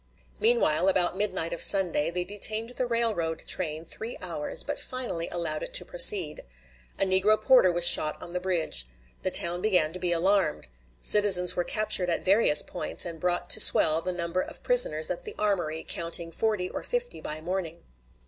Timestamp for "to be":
9.93-10.11